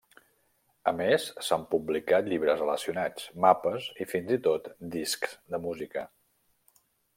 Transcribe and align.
A 0.91 0.93
més, 1.01 1.25
s'han 1.47 1.65
publicat 1.73 2.29
llibres 2.31 2.57
relacionats, 2.63 3.29
mapes 3.45 3.87
i 4.05 4.09
fins 4.15 4.35
i 4.39 4.41
tot 4.49 4.73
discs 4.97 5.39
de 5.55 5.63
música. 5.69 6.09